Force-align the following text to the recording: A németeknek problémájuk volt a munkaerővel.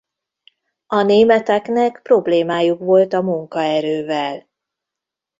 A 0.87 1.01
németeknek 1.01 1.99
problémájuk 2.01 2.79
volt 2.79 3.13
a 3.13 3.21
munkaerővel. 3.21 4.49